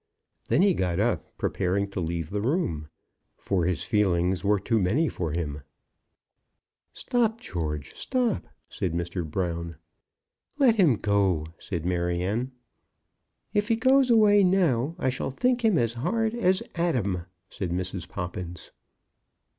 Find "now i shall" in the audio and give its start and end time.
14.43-15.29